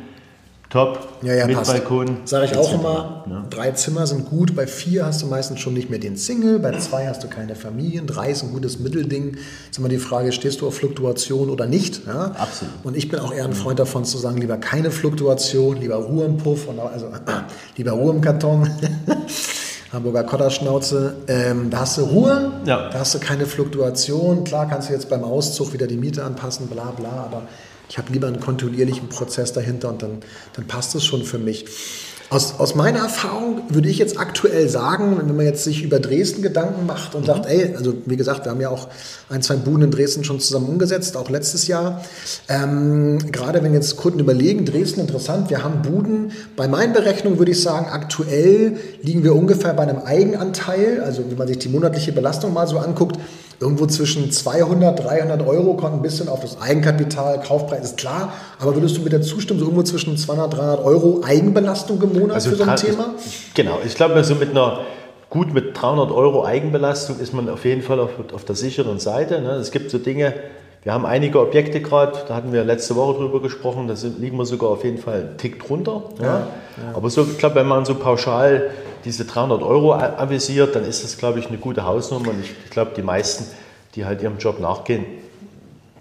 Top, 0.69 0.99
ja, 1.21 1.33
ja, 1.33 1.47
mit 1.47 1.55
passt. 1.55 1.71
Balkon. 1.71 2.17
Sage 2.25 2.45
ich 2.45 2.57
auch 2.57 2.73
immer, 2.73 3.23
ne? 3.25 3.45
drei 3.49 3.71
Zimmer 3.71 4.05
sind 4.05 4.25
gut, 4.25 4.53
bei 4.53 4.67
vier 4.67 5.05
hast 5.05 5.21
du 5.21 5.27
meistens 5.27 5.61
schon 5.61 5.73
nicht 5.73 5.89
mehr 5.89 5.99
den 5.99 6.17
Single, 6.17 6.59
bei 6.59 6.77
zwei 6.77 7.07
hast 7.07 7.23
du 7.23 7.29
keine 7.29 7.55
Familien, 7.55 8.05
drei 8.05 8.31
ist 8.31 8.43
ein 8.43 8.51
gutes 8.51 8.77
Mittelding. 8.77 9.37
Jetzt 9.65 9.77
immer 9.77 9.87
die 9.87 9.97
Frage, 9.97 10.33
stehst 10.33 10.59
du 10.59 10.67
auf 10.67 10.75
Fluktuation 10.75 11.49
oder 11.49 11.67
nicht? 11.67 12.05
Ja? 12.05 12.31
Absolut. 12.37 12.73
Und 12.83 12.97
ich 12.97 13.07
bin 13.07 13.19
auch 13.21 13.33
eher 13.33 13.45
ein 13.45 13.53
Freund 13.53 13.79
davon 13.79 14.03
zu 14.03 14.17
sagen, 14.17 14.41
lieber 14.41 14.57
keine 14.57 14.91
Fluktuation, 14.91 15.77
lieber 15.77 15.95
Ruhe 15.95 16.25
im 16.25 16.35
Puff, 16.35 16.67
und 16.67 16.79
also 16.79 17.07
lieber 17.77 17.91
Ruhe 17.91 18.13
im 18.13 18.19
Karton. 18.19 18.69
Hamburger 19.93 20.25
Kotterschnauze. 20.25 21.15
Ähm, 21.29 21.69
da 21.69 21.79
hast 21.79 21.97
du 21.97 22.01
Ruhe, 22.01 22.51
ja. 22.65 22.89
da 22.89 22.99
hast 22.99 23.15
du 23.15 23.19
keine 23.19 23.45
Fluktuation. 23.45 24.43
Klar 24.43 24.67
kannst 24.67 24.89
du 24.89 24.93
jetzt 24.93 25.09
beim 25.09 25.23
Auszug 25.23 25.71
wieder 25.71 25.87
die 25.87 25.95
Miete 25.95 26.25
anpassen, 26.25 26.67
bla 26.67 26.91
bla, 26.91 27.09
aber 27.09 27.43
ich 27.89 27.97
habe 27.97 28.11
lieber 28.11 28.27
einen 28.27 28.39
kontinuierlichen 28.39 29.09
Prozess 29.09 29.53
dahinter 29.53 29.89
und 29.89 30.01
dann, 30.01 30.19
dann 30.53 30.67
passt 30.67 30.95
es 30.95 31.05
schon 31.05 31.23
für 31.23 31.39
mich. 31.39 31.65
Aus, 32.29 32.59
aus 32.59 32.75
meiner 32.75 32.99
Erfahrung 32.99 33.61
würde 33.69 33.87
ich 33.87 33.99
jetzt 33.99 34.19
aktuell 34.19 34.67
sagen, 34.67 35.17
wenn 35.17 35.33
man 35.33 35.45
jetzt 35.45 35.63
sich 35.63 35.81
über 35.81 36.01
Dresden 36.01 36.41
Gedanken 36.41 36.85
macht 36.85 37.15
und 37.15 37.21
mhm. 37.21 37.25
sagt, 37.27 37.45
ey, 37.45 37.73
also 37.73 37.93
wie 38.05 38.17
gesagt, 38.17 38.43
wir 38.43 38.51
haben 38.51 38.59
ja 38.59 38.69
auch 38.69 38.89
ein, 39.29 39.41
zwei 39.41 39.55
Buden 39.55 39.83
in 39.83 39.91
Dresden 39.91 40.25
schon 40.25 40.41
zusammen 40.41 40.67
umgesetzt, 40.67 41.15
auch 41.15 41.29
letztes 41.29 41.67
Jahr. 41.67 42.03
Ähm, 42.49 43.17
gerade 43.31 43.63
wenn 43.63 43.73
jetzt 43.73 43.95
Kunden 43.95 44.19
überlegen, 44.19 44.65
Dresden 44.65 44.99
interessant, 44.99 45.49
wir 45.49 45.63
haben 45.63 45.81
Buden. 45.83 46.33
Bei 46.57 46.67
meinen 46.67 46.91
Berechnungen 46.91 47.39
würde 47.39 47.51
ich 47.51 47.61
sagen, 47.61 47.85
aktuell 47.89 48.75
liegen 49.01 49.23
wir 49.23 49.33
ungefähr 49.33 49.73
bei 49.73 49.83
einem 49.83 49.99
Eigenanteil, 49.99 51.01
also 51.05 51.23
wenn 51.29 51.37
man 51.37 51.47
sich 51.47 51.59
die 51.59 51.69
monatliche 51.69 52.11
Belastung 52.11 52.51
mal 52.51 52.67
so 52.67 52.77
anguckt, 52.77 53.17
irgendwo 53.59 53.85
zwischen 53.87 54.31
200, 54.31 55.03
300 55.03 55.45
Euro, 55.47 55.73
kommt 55.75 55.95
ein 55.95 56.01
bisschen 56.01 56.29
auf 56.29 56.41
das 56.41 56.61
Eigenkapital, 56.61 57.41
Kaufpreis 57.41 57.83
ist 57.83 57.97
klar, 57.97 58.33
aber 58.59 58.75
würdest 58.75 58.97
du 58.97 59.01
mit 59.01 59.11
der 59.11 59.21
Zustimmen 59.21 59.59
so 59.59 59.65
irgendwo 59.65 59.83
zwischen 59.83 60.17
200, 60.17 60.53
300 60.53 60.85
Euro 60.85 61.21
Eigenbelastung 61.23 62.01
im 62.01 62.19
Monat 62.19 62.35
also 62.35 62.51
für 62.51 62.55
so 62.57 62.63
ein 62.63 62.75
Thema? 62.75 63.15
Genau, 63.53 63.79
ich 63.85 63.95
glaube, 63.95 64.13
also 64.15 64.35
mit 64.35 64.51
einer 64.51 64.81
gut 65.29 65.53
mit 65.53 65.79
300 65.79 66.11
Euro 66.11 66.45
Eigenbelastung 66.45 67.19
ist 67.19 67.33
man 67.33 67.49
auf 67.49 67.65
jeden 67.65 67.81
Fall 67.81 67.99
auf, 67.99 68.11
auf 68.33 68.45
der 68.45 68.55
sicheren 68.55 68.99
Seite. 68.99 69.41
Ne? 69.41 69.51
Es 69.51 69.71
gibt 69.71 69.91
so 69.91 69.97
Dinge, 69.97 70.33
wir 70.83 70.93
haben 70.93 71.05
einige 71.05 71.39
Objekte 71.39 71.81
gerade, 71.81 72.13
da 72.27 72.35
hatten 72.35 72.53
wir 72.53 72.63
letzte 72.63 72.95
Woche 72.95 73.19
drüber 73.19 73.41
gesprochen, 73.41 73.87
da 73.87 73.95
liegen 74.19 74.37
wir 74.37 74.45
sogar 74.45 74.69
auf 74.69 74.83
jeden 74.83 74.99
Fall 74.99 75.21
einen 75.21 75.37
Tick 75.37 75.65
drunter. 75.65 76.03
Ja, 76.19 76.25
ja. 76.25 76.47
Aber 76.93 77.09
so, 77.09 77.23
ich 77.23 77.37
glaube, 77.37 77.55
wenn 77.55 77.67
man 77.67 77.85
so 77.85 77.95
pauschal 77.95 78.69
diese 79.03 79.25
300 79.25 79.63
Euro 79.63 79.93
avisiert, 79.93 80.75
dann 80.75 80.83
ist 80.85 81.03
das, 81.03 81.17
glaube 81.17 81.39
ich, 81.39 81.47
eine 81.47 81.57
gute 81.57 81.85
Hausnummer. 81.85 82.29
Und 82.29 82.41
ich 82.41 82.69
glaube, 82.69 82.91
die 82.95 83.01
meisten, 83.01 83.45
die 83.95 84.05
halt 84.05 84.21
ihrem 84.21 84.37
Job 84.37 84.59
nachgehen, 84.59 85.05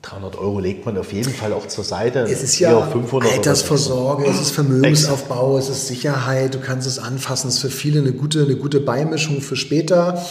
300 0.02 0.38
Euro 0.38 0.61
legt 0.61 0.87
man 0.87 0.97
auf 0.99 1.12
jeden 1.12 1.33
Fall 1.33 1.52
auch 1.52 1.66
zur 1.66 1.83
Seite. 1.83 2.21
Es 2.21 2.42
ist 2.42 2.59
ja 2.61 2.80
500 2.80 3.33
Altersvorsorge, 3.33 4.26
es 4.26 4.40
ist 4.40 4.50
Vermögensaufbau, 4.52 5.59
es 5.59 5.68
ist 5.68 5.88
Sicherheit, 5.88 6.54
du 6.54 6.61
kannst 6.61 6.87
es 6.87 6.99
anfassen. 6.99 7.49
Es 7.49 7.54
ist 7.54 7.61
für 7.61 7.71
viele 7.71 8.00
eine 8.00 8.12
gute, 8.12 8.42
eine 8.42 8.56
gute 8.56 8.80
Beimischung 8.80 9.40
für 9.40 9.56
später. 9.56 10.23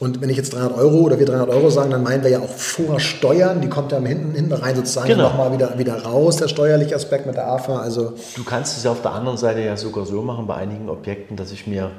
Und 0.00 0.20
wenn 0.20 0.28
ich 0.28 0.36
jetzt 0.36 0.52
300 0.52 0.76
Euro 0.76 0.98
oder 0.98 1.18
wir 1.18 1.26
300 1.26 1.48
Euro 1.50 1.70
sagen, 1.70 1.90
dann 1.90 2.02
meinen 2.02 2.22
wir 2.24 2.30
ja 2.30 2.40
auch 2.40 2.48
vor 2.48 2.98
Steuern. 2.98 3.60
Die 3.60 3.68
kommt 3.68 3.92
ja 3.92 4.00
hinten, 4.00 4.34
hinten 4.34 4.52
rein 4.52 4.74
sozusagen 4.74 5.08
genau. 5.08 5.24
nochmal 5.24 5.52
wieder, 5.52 5.78
wieder 5.78 6.02
raus, 6.02 6.36
der 6.36 6.48
steuerliche 6.48 6.96
Aspekt 6.96 7.26
mit 7.26 7.36
der 7.36 7.46
AFA. 7.48 7.78
Also 7.78 8.14
du 8.34 8.44
kannst 8.44 8.76
es 8.76 8.84
ja 8.84 8.90
auf 8.90 9.02
der 9.02 9.12
anderen 9.12 9.38
Seite 9.38 9.60
ja 9.60 9.76
sogar 9.76 10.04
so 10.04 10.22
machen 10.22 10.46
bei 10.46 10.56
einigen 10.56 10.88
Objekten, 10.88 11.36
dass 11.36 11.52
ich 11.52 11.66
mir 11.66 11.90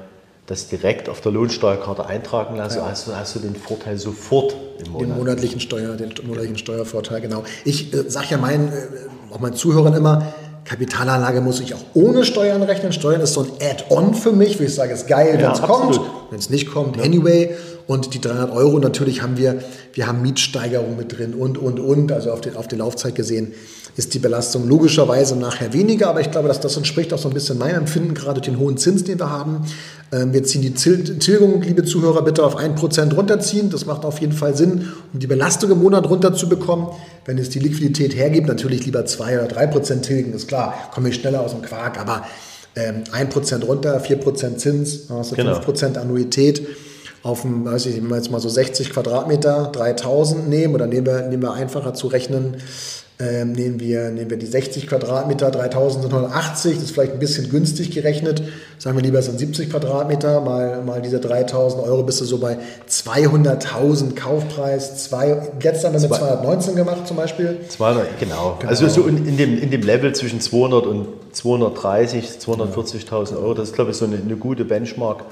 das 0.46 0.68
direkt 0.68 1.10
auf 1.10 1.22
der 1.22 1.32
Lohnsteuerkarte 1.32 2.06
eintragen 2.06 2.56
lasse, 2.56 2.80
ja. 2.80 2.88
hast, 2.88 3.08
du, 3.08 3.16
hast 3.16 3.36
du 3.36 3.40
den 3.40 3.56
Vorteil 3.56 3.98
sofort 3.98 4.56
im 4.86 4.92
Monat. 4.92 5.10
Den 5.10 5.18
monatlichen, 5.18 5.60
Steuer, 5.60 5.96
den 5.96 6.14
monatlichen 6.24 6.58
Steuervorteil, 6.58 7.22
genau. 7.22 7.44
Ich 7.64 7.94
äh, 7.94 8.10
sage 8.10 8.28
ja 8.32 8.38
meinen, 8.38 8.68
äh, 8.68 9.34
auch 9.34 9.40
meinen 9.40 9.56
Zuhörern 9.56 9.96
immer, 9.96 10.34
Kapitalanlage 10.66 11.42
muss 11.42 11.60
ich 11.60 11.76
auch 11.76 11.84
ohne 11.94 12.26
Steuern 12.26 12.64
rechnen. 12.64 12.92
Steuern 12.92 13.22
ist 13.22 13.34
so 13.34 13.42
ein 13.42 13.52
Add-on 13.62 14.16
für 14.16 14.32
mich, 14.32 14.60
wie 14.60 14.64
ich 14.64 14.74
sage, 14.74 14.94
ist 14.94 15.08
geil, 15.08 15.38
wenn 15.38 15.52
es 15.52 15.60
ja, 15.60 15.68
kommt. 15.68 16.02
Wenn 16.32 16.40
es 16.40 16.50
nicht 16.50 16.72
kommt, 16.72 16.98
ja. 16.98 17.04
anyway. 17.04 17.56
Und 17.88 18.16
die 18.16 18.20
300 18.20 18.52
Euro, 18.52 18.80
natürlich 18.80 19.22
haben 19.22 19.38
wir, 19.38 19.60
wir 19.94 20.08
haben 20.08 20.24
Mietsteigerung 20.24 20.98
mit 20.98 21.16
drin 21.16 21.36
und, 21.36 21.60
und, 21.60 21.80
und. 21.80 22.12
Also 22.12 22.32
auf 22.32 22.42
die, 22.42 22.52
auf 22.56 22.68
die 22.68 22.78
Laufzeit 22.78 23.14
gesehen 23.14 23.54
ist 23.96 24.14
die 24.16 24.20
Belastung 24.20 24.68
logischerweise 24.68 25.36
nachher 25.36 25.72
weniger. 25.72 26.10
Aber 26.10 26.20
ich 26.20 26.32
glaube, 26.32 26.48
dass 26.48 26.60
das 26.60 26.76
entspricht 26.78 27.14
auch 27.14 27.20
so 27.20 27.30
ein 27.30 27.34
bisschen 27.36 27.60
meinem 27.60 27.82
Empfinden, 27.82 28.16
gerade 28.16 28.42
den 28.42 28.58
hohen 28.58 28.78
Zins, 28.78 29.04
den 29.04 29.20
wir 29.20 29.30
haben. 29.30 29.66
Ähm, 30.12 30.34
wir 30.34 30.44
ziehen 30.44 30.62
die 30.62 30.74
Tilgung, 30.74 31.62
liebe 31.62 31.84
Zuhörer, 31.84 32.22
bitte 32.22 32.46
auf 32.46 32.58
1% 32.58 33.14
runterziehen. 33.14 33.70
Das 33.70 33.86
macht 33.86 34.06
auf 34.06 34.20
jeden 34.20 34.34
Fall 34.34 34.56
Sinn, 34.56 34.92
um 35.14 35.20
die 35.20 35.28
Belastung 35.28 35.72
im 35.72 35.82
Monat 35.82 36.10
runterzubekommen. 36.10 36.88
Wenn 37.26 37.38
es 37.38 37.50
die 37.50 37.60
Liquidität 37.60 38.16
hergibt, 38.16 38.48
natürlich 38.48 38.86
lieber 38.86 39.06
2 39.06 39.44
oder 39.44 39.62
3% 39.62 40.02
tilgen, 40.02 40.34
ist 40.34 40.48
klar, 40.48 40.74
komme 40.94 41.10
ich 41.10 41.16
schneller 41.16 41.42
aus 41.42 41.52
dem 41.52 41.62
Quark. 41.62 42.00
Aber 42.00 42.26
ähm, 42.76 43.04
1% 43.12 43.64
runter, 43.66 44.02
4% 44.02 44.58
Zins, 44.58 45.10
also 45.10 45.36
genau. 45.36 45.58
5% 45.58 45.98
Annuität 45.98 46.68
auf 47.24 47.42
dem, 47.42 47.66
weiß 47.66 47.88
ich, 47.88 47.98
wenn 47.98 48.08
wir 48.08 48.18
jetzt 48.18 48.30
mal 48.30 48.40
so 48.40 48.50
60 48.50 48.92
Quadratmeter 48.92 49.72
3000 49.72 50.48
nehmen 50.48 50.76
oder 50.76 50.86
nehmen 50.86 51.08
wir, 51.08 51.24
nehmen 51.24 51.42
wir 51.42 51.54
einfacher 51.54 51.96
zu 51.96 52.06
rechnen, 52.08 52.58
ähm, 53.18 53.54
nehmen, 53.54 53.80
wir, 53.80 54.10
nehmen 54.10 54.30
wir 54.30 54.38
die 54.38 54.46
60 54.46 54.88
Quadratmeter, 54.88 55.50
3780, 55.50 56.74
das 56.74 56.84
ist 56.84 56.92
vielleicht 56.92 57.14
ein 57.14 57.20
bisschen 57.20 57.50
günstig 57.50 57.92
gerechnet. 57.92 58.44
Sagen 58.78 58.98
wir 58.98 59.04
lieber, 59.04 59.20
es 59.20 59.26
sind 59.26 59.40
70 59.40 59.70
Quadratmeter, 59.70 60.42
mal, 60.42 60.84
mal 60.84 61.02
diese 61.02 61.22
3000 61.22 61.82
Euro, 61.84 62.04
bist 62.04 62.20
du 62.20 62.26
so 62.26 62.40
bei 62.40 62.58
200.000 62.90 64.16
Kaufpreis. 64.16 65.06
Zwei, 65.06 65.42
jetzt 65.62 65.86
haben 65.86 65.94
wir 65.94 66.02
mit 66.02 66.14
219 66.14 66.76
gemacht 66.76 67.08
zum 67.08 67.16
Beispiel. 67.16 67.58
200, 67.70 68.20
genau. 68.20 68.58
genau. 68.60 68.70
Also 68.70 68.90
so 68.90 69.04
in, 69.04 69.26
in, 69.26 69.38
dem, 69.38 69.62
in 69.62 69.72
dem 69.72 69.82
Level 69.82 70.14
zwischen 70.14 70.42
200 70.42 70.86
und 70.86 71.08
230, 71.32 72.26
240.000 72.46 73.38
Euro, 73.38 73.54
das 73.54 73.70
ist 73.70 73.76
glaube 73.76 73.92
ich 73.92 73.98
so 73.98 74.06
eine, 74.06 74.18
eine 74.18 74.36
gute 74.36 74.66
Benchmark 74.66 75.24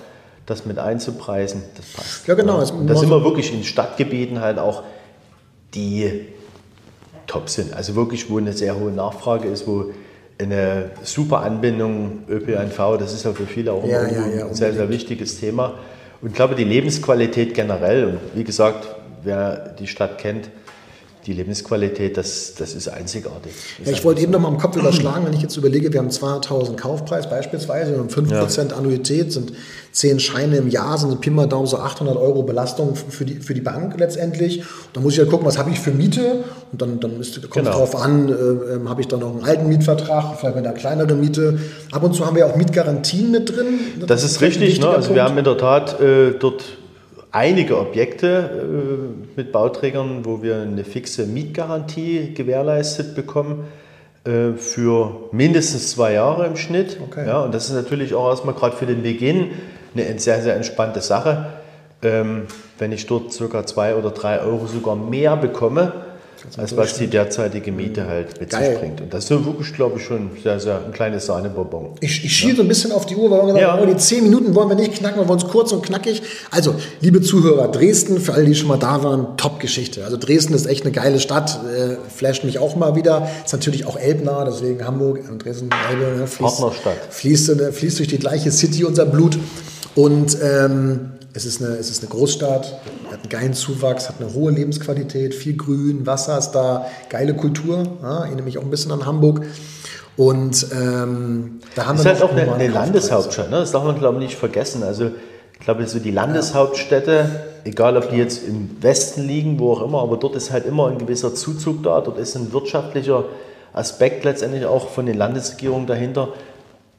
das 0.46 0.66
mit 0.66 0.78
einzupreisen, 0.78 1.64
das 1.76 1.86
passt. 1.86 2.28
Ja, 2.28 2.34
genau. 2.34 2.60
Und 2.60 2.88
da 2.88 2.96
sind 2.96 3.10
wir 3.10 3.24
wirklich 3.24 3.54
in 3.54 3.64
Stadtgebieten 3.64 4.42
halt 4.42 4.60
auch, 4.60 4.84
die 5.74 6.28
top 7.28 7.50
sind. 7.50 7.74
Also 7.74 7.96
wirklich, 7.96 8.30
wo 8.30 8.38
eine 8.38 8.54
sehr 8.54 8.80
hohe 8.80 8.92
Nachfrage 8.92 9.48
ist, 9.48 9.68
wo 9.68 9.92
eine 10.40 10.92
super 11.04 11.42
Anbindung 11.42 12.24
ÖPNV, 12.28 12.98
das 12.98 13.14
ist 13.14 13.26
ja 13.26 13.34
für 13.34 13.46
viele 13.46 13.72
auch 13.72 13.86
ja, 13.86 14.08
ja, 14.08 14.28
ja, 14.28 14.46
ein 14.48 14.54
sehr, 14.54 14.74
sehr 14.74 14.90
wichtiges 14.90 15.40
Thema. 15.40 15.76
Und 16.22 16.30
ich 16.30 16.36
glaube, 16.36 16.56
die 16.56 16.64
Lebensqualität 16.64 17.54
generell, 17.54 18.06
und 18.06 18.20
wie 18.34 18.44
gesagt, 18.44 18.88
wer 19.24 19.76
die 19.80 19.88
Stadt 19.88 20.18
kennt, 20.18 20.50
die 21.26 21.34
Lebensqualität, 21.34 22.18
das, 22.18 22.54
das 22.58 22.76
ist 22.76 22.90
einzigartig. 22.90 23.54
Das 23.80 23.88
ja, 23.88 23.94
ich 23.94 24.04
wollte 24.04 24.22
eben 24.22 24.32
noch 24.32 24.40
mal 24.40 24.50
im 24.50 24.58
Kopf 24.58 24.76
überschlagen, 24.76 25.26
wenn 25.26 25.34
ich 25.34 25.42
jetzt 25.42 25.56
überlege, 25.56 25.92
wir 25.94 26.00
haben 26.00 26.10
200.000 26.10 26.76
Kaufpreis 26.76 27.30
beispielsweise 27.30 27.96
und 27.96 28.12
5% 28.12 28.70
ja. 28.70 28.76
Annuität 28.76 29.32
sind 29.32 29.54
10 29.94 30.20
Scheine 30.20 30.58
im 30.58 30.68
Jahr, 30.68 30.98
sind 30.98 31.22
Pi 31.22 31.30
mal 31.30 31.48
Daumen 31.48 31.68
so 31.68 31.78
800 31.78 32.18
Euro 32.18 32.44
Belastung 32.44 32.96
für 32.96 33.26
die, 33.26 33.36
für 33.36 33.54
die 33.54 33.62
Bank 33.62 33.98
letztendlich. 33.98 34.60
Und 34.60 34.68
dann 34.94 35.04
muss 35.04 35.14
ich 35.14 35.18
ja 35.18 35.24
halt 35.24 35.32
gucken, 35.32 35.48
was 35.48 35.58
habe 35.58 35.70
ich 35.70 35.80
für 35.80 35.92
Miete 35.92 36.44
und 36.72 36.82
dann, 36.82 37.00
dann 37.00 37.20
ist, 37.22 37.36
kommt 37.42 37.54
genau. 37.54 37.72
darauf 37.72 37.96
an, 37.96 38.28
äh, 38.28 38.74
ähm, 38.76 38.90
habe 38.90 39.02
ich 39.02 39.08
dann 39.08 39.22
noch 39.22 39.32
einen 39.32 39.44
alten 39.44 39.70
Mietvertrag, 39.70 40.40
vielleicht 40.40 40.56
mit 40.56 40.66
einer 40.66 40.76
kleineren 40.76 41.22
Miete. 41.22 41.60
Ab 41.92 42.04
und 42.04 42.14
zu 42.14 42.26
haben 42.26 42.36
wir 42.36 42.48
auch 42.48 42.56
Mietgarantien 42.56 43.32
mit 43.32 43.56
drin. 43.56 43.80
Das, 44.00 44.08
das 44.08 44.24
ist 44.24 44.42
richtig, 44.42 44.80
ne? 44.82 44.90
also 44.90 45.14
wir 45.16 45.24
haben 45.24 45.38
in 45.38 45.46
der 45.46 45.58
Tat 45.58 46.02
äh, 46.02 46.32
dort 46.38 46.64
einige 47.34 47.80
Objekte 47.80 49.18
äh, 49.36 49.38
mit 49.38 49.52
Bauträgern, 49.52 50.24
wo 50.24 50.42
wir 50.42 50.62
eine 50.62 50.86
fixe 50.86 51.26
Mietgarantie 51.26 52.34
gewährleistet 52.34 53.16
bekommen 53.16 53.66
äh, 54.24 54.54
für 54.54 55.30
mindestens 55.32 55.92
zwei 55.92 56.14
Jahre 56.14 56.46
im 56.46 56.56
Schnitt. 56.56 56.98
Okay. 57.04 57.28
Ja, 57.28 57.42
und 57.42 57.54
das 57.54 57.66
ist 57.66 57.76
natürlich 57.76 58.14
auch 58.14 58.30
erstmal 58.30 58.56
gerade 58.56 58.78
für 58.78 58.86
den 58.86 59.02
Beginn 59.02 59.50
eine 59.96 60.18
sehr, 60.20 60.42
sehr 60.42 60.56
entspannte 60.56 61.02
Sache. 61.02 61.48
Ähm, 62.04 62.44
wenn 62.78 62.92
ich 62.92 63.08
dort 63.08 63.34
circa 63.34 63.66
zwei 63.66 63.96
oder 63.96 64.12
drei 64.12 64.40
Euro 64.40 64.68
sogar 64.68 64.96
mehr 64.96 65.36
bekomme, 65.36 65.92
als 66.58 66.76
was 66.76 66.96
die 66.96 67.08
derzeitige 67.08 67.72
Miete 67.72 68.08
halt 68.08 68.40
mit 68.40 68.50
Geil. 68.50 68.72
sich 68.72 68.80
bringt. 68.80 69.02
Und 69.02 69.14
das 69.14 69.26
ist 69.26 69.46
wirklich, 69.46 69.74
glaube 69.74 69.98
ich, 69.98 70.06
schon 70.06 70.30
sehr, 70.42 70.60
sehr 70.60 70.84
ein 70.86 70.92
kleines 70.92 71.26
Sahnebonbon. 71.26 71.96
Ich, 72.02 72.24
ich 72.24 72.36
schiele 72.36 72.52
ja. 72.52 72.58
so 72.58 72.62
ein 72.64 72.68
bisschen 72.68 72.92
auf 72.92 73.06
die 73.06 73.16
Uhr, 73.16 73.32
weil 73.32 73.40
wir 73.40 73.54
gesagt 73.54 73.62
ja. 73.62 73.80
oh, 73.82 73.86
die 73.86 73.98
zehn 73.98 74.24
Minuten 74.24 74.54
wollen 74.56 74.70
wir 74.70 74.76
nicht 74.76 74.94
knacken, 74.96 75.22
wir 75.22 75.28
wollen 75.28 75.40
es 75.40 75.48
kurz 75.48 75.72
und 75.72 75.84
knackig. 75.84 76.22
Also, 76.52 76.76
liebe 77.02 77.22
Zuhörer, 77.22 77.70
Dresden, 77.70 78.20
für 78.20 78.34
alle, 78.34 78.46
die 78.46 78.56
schon 78.56 78.68
mal 78.68 78.78
da 78.78 79.04
waren, 79.04 79.38
Top-Geschichte. 79.38 80.04
Also 80.04 80.18
Dresden 80.18 80.54
ist 80.54 80.66
echt 80.66 80.84
eine 80.84 80.92
geile 80.92 81.20
Stadt, 81.20 81.60
äh, 81.66 81.96
flasht 82.14 82.44
mich 82.44 82.60
auch 82.60 82.76
mal 82.76 82.96
wieder. 82.96 83.30
Ist 83.46 83.54
natürlich 83.54 83.86
auch 83.86 83.98
elbnah, 83.98 84.46
deswegen 84.46 84.86
Hamburg, 84.86 85.22
Dresden, 85.40 85.70
Elbe, 85.90 86.18
ne, 86.18 86.28
fließt, 86.28 86.64
fließt, 87.10 87.50
äh, 87.50 87.72
fließt 87.72 88.00
durch 88.00 88.10
die 88.10 88.20
gleiche 88.20 88.52
City 88.52 88.84
unser 88.84 89.06
Blut. 89.06 89.38
Und 89.96 90.38
ähm, 90.42 91.13
es 91.36 91.46
ist, 91.46 91.62
eine, 91.62 91.76
es 91.76 91.90
ist 91.90 92.04
eine 92.04 92.10
Großstadt, 92.10 92.80
hat 93.12 93.20
einen 93.22 93.30
geilen 93.30 93.54
Zuwachs, 93.54 94.08
hat 94.08 94.16
eine 94.20 94.34
hohe 94.34 94.52
Lebensqualität, 94.52 95.34
viel 95.34 95.58
Grün, 95.58 96.06
Wasser 96.06 96.38
ist 96.38 96.52
da, 96.52 96.86
geile 97.10 97.36
Kultur. 97.36 97.84
Ja, 98.02 98.26
erinnere 98.26 98.44
mich 98.44 98.58
auch 98.58 98.64
ein 98.64 98.70
bisschen 98.70 98.92
an 98.92 99.06
Hamburg. 99.06 99.44
Und 100.16 100.68
ähm, 100.72 101.60
da 101.76 101.88
haben 101.88 101.98
ist 101.98 102.06
wir 102.06 102.14
halt 102.14 102.22
auch 102.22 102.32
eine, 102.32 102.54
eine 102.54 102.68
Landeshauptstadt, 102.68 103.50
ne? 103.50 103.58
das 103.58 103.72
darf 103.72 103.84
man 103.84 103.98
glaube 103.98 104.18
ich 104.18 104.26
nicht 104.26 104.38
vergessen. 104.38 104.84
Also 104.84 105.10
ich 105.54 105.60
glaube, 105.60 105.88
so 105.88 105.98
die 105.98 106.12
Landeshauptstädte, 106.12 107.28
egal 107.64 107.98
ob 107.98 108.12
die 108.12 108.18
jetzt 108.18 108.48
im 108.48 108.70
Westen 108.82 109.24
liegen, 109.24 109.58
wo 109.58 109.72
auch 109.72 109.82
immer, 109.82 110.04
aber 110.04 110.18
dort 110.18 110.36
ist 110.36 110.52
halt 110.52 110.68
immer 110.68 110.90
ein 110.90 111.00
gewisser 111.00 111.34
Zuzug 111.34 111.82
da, 111.82 112.02
dort 112.02 112.20
ist 112.20 112.36
ein 112.36 112.54
wirtschaftlicher 112.54 113.26
Aspekt 113.72 114.24
letztendlich 114.24 114.66
auch 114.66 114.90
von 114.90 115.08
den 115.08 115.18
Landesregierungen 115.18 115.88
dahinter 115.88 116.30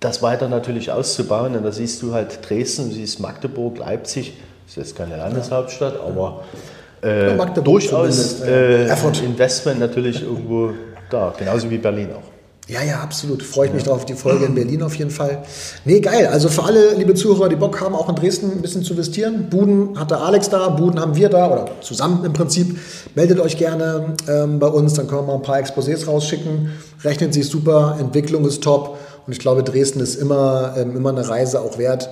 das 0.05 0.23
weiter 0.23 0.49
natürlich 0.49 0.91
auszubauen. 0.91 1.57
Und 1.57 1.65
da 1.65 1.73
siehst 1.73 2.03
du 2.03 2.13
halt 2.13 2.49
Dresden, 2.49 2.91
du 2.91 2.95
siehst 2.95 3.21
Magdeburg, 3.21 3.79
Leipzig, 3.79 4.35
das 4.67 4.73
ist 4.73 4.77
jetzt 4.77 4.97
keine 4.97 5.17
Landeshauptstadt, 5.17 5.99
aber 6.01 6.45
äh, 7.03 7.37
ja, 7.37 7.45
durchaus 7.47 8.41
äh, 8.41 8.87
Investment 9.25 9.81
natürlich 9.81 10.23
irgendwo 10.23 10.71
da, 11.11 11.35
genauso 11.37 11.69
wie 11.71 11.79
Berlin 11.79 12.09
auch. 12.13 12.35
Ja, 12.67 12.83
ja, 12.83 13.01
absolut. 13.01 13.43
Freue 13.43 13.67
ich 13.67 13.75
mich 13.75 13.85
ja. 13.85 13.93
drauf, 13.93 14.07
die 14.07 14.15
Folge 14.15 14.47
in 14.47 14.55
Berlin 14.55 14.83
auf 14.83 14.95
jeden 14.95 15.11
Fall. 15.11 15.43
Nee, 15.85 16.01
geil. 16.01 16.29
Also 16.29 16.49
für 16.49 16.65
alle, 16.65 16.95
liebe 16.95 17.13
Zuhörer, 17.13 17.51
die 17.51 17.57
Bock 17.57 17.79
haben, 17.83 17.95
auch 17.95 18.09
in 18.09 18.15
Dresden 18.15 18.53
ein 18.53 18.63
bisschen 18.63 18.83
zu 18.83 18.95
investieren. 18.95 19.49
Buden 19.51 19.99
hat 19.99 20.11
der 20.11 20.21
Alex 20.21 20.49
da, 20.49 20.71
Buden 20.71 20.99
haben 20.99 21.15
wir 21.15 21.29
da 21.29 21.51
oder 21.53 21.69
zusammen 21.83 22.25
im 22.25 22.33
Prinzip. 22.33 22.79
Meldet 23.15 23.39
euch 23.39 23.59
gerne 23.59 24.15
ähm, 24.27 24.59
bei 24.61 24.67
uns, 24.67 24.95
dann 24.95 25.07
können 25.07 25.23
wir 25.23 25.27
mal 25.27 25.35
ein 25.35 25.43
paar 25.43 25.59
Exposés 25.59 26.07
rausschicken. 26.07 26.71
Rechnet 27.03 27.35
sich 27.35 27.47
super, 27.47 27.99
Entwicklung 28.01 28.47
ist 28.47 28.63
top 28.63 28.97
Und 29.27 29.33
ich 29.33 29.39
glaube, 29.39 29.63
Dresden 29.63 30.01
ist 30.01 30.17
immer, 30.17 30.75
ähm, 30.77 30.97
immer 30.97 31.11
eine 31.11 31.29
Reise 31.29 31.61
auch 31.61 31.79
wert. 31.79 32.11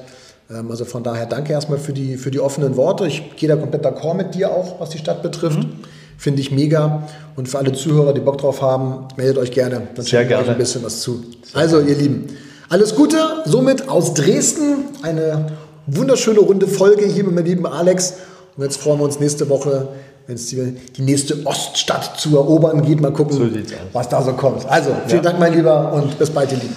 Ähm, 0.50 0.70
also 0.70 0.84
von 0.84 1.02
daher 1.02 1.26
danke 1.26 1.52
erstmal 1.52 1.78
für 1.78 1.92
die, 1.92 2.16
für 2.16 2.30
die 2.30 2.40
offenen 2.40 2.76
Worte. 2.76 3.06
Ich 3.06 3.36
gehe 3.36 3.48
da 3.48 3.56
komplett 3.56 3.84
d'accord 3.84 4.14
mit 4.14 4.34
dir 4.34 4.50
auch, 4.50 4.80
was 4.80 4.90
die 4.90 4.98
Stadt 4.98 5.22
betrifft. 5.22 5.58
Mhm. 5.58 5.70
Finde 6.18 6.40
ich 6.40 6.52
mega. 6.52 7.02
Und 7.36 7.48
für 7.48 7.58
alle 7.58 7.72
Zuhörer, 7.72 8.12
die 8.12 8.20
Bock 8.20 8.38
drauf 8.38 8.62
haben, 8.62 9.08
meldet 9.16 9.38
euch 9.38 9.50
gerne. 9.50 9.82
Dann 9.94 10.04
Sehr 10.04 10.24
gerne. 10.24 10.44
euch 10.44 10.50
ein 10.50 10.58
bisschen 10.58 10.84
was 10.84 11.00
zu. 11.00 11.22
Also, 11.52 11.80
ihr 11.80 11.96
Lieben, 11.96 12.26
alles 12.68 12.94
Gute. 12.94 13.18
Somit 13.44 13.88
aus 13.88 14.14
Dresden 14.14 14.84
eine 15.02 15.46
wunderschöne 15.86 16.38
runde 16.38 16.68
Folge 16.68 17.06
hier 17.06 17.24
mit 17.24 17.34
meinem 17.34 17.44
lieben 17.46 17.66
Alex. 17.66 18.14
Und 18.56 18.62
jetzt 18.62 18.76
freuen 18.80 19.00
wir 19.00 19.04
uns 19.04 19.18
nächste 19.18 19.48
Woche, 19.48 19.88
wenn 20.28 20.36
es 20.36 20.46
die, 20.46 20.76
die 20.96 21.02
nächste 21.02 21.44
Oststadt 21.44 22.18
zu 22.20 22.36
erobern 22.36 22.82
geht. 22.82 23.00
Mal 23.00 23.12
gucken, 23.12 23.36
So 23.36 23.48
was 23.92 24.08
da 24.08 24.22
so 24.22 24.32
kommt. 24.34 24.64
Also, 24.70 24.90
vielen 25.06 25.24
Ja. 25.24 25.30
Dank, 25.30 25.40
mein 25.40 25.54
Lieber, 25.54 25.92
und 25.92 26.18
bis 26.18 26.30
bald, 26.30 26.52
ihr 26.52 26.58
Lieben. 26.58 26.76